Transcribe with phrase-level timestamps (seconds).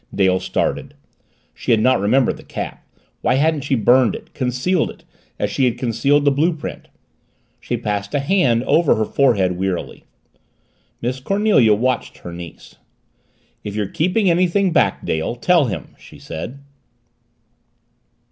[0.15, 0.95] Dale started.
[1.53, 2.83] She had not remembered the cap
[3.21, 5.03] why hadn't she burned it, concealed it
[5.37, 6.87] as she had concealed the blue print?
[7.59, 10.05] She passed a hand over her forehead wearily.
[11.03, 12.77] Miss Cornelia watched her niece.
[13.63, 16.57] "It you're keeping anything back, Dale tell him," she said.